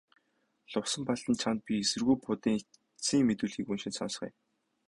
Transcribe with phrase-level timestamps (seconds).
[0.71, 4.31] Лувсанбалдан чамд би эсэргүү Будын эцсийн мэдүүлгийг уншиж сонсгоё.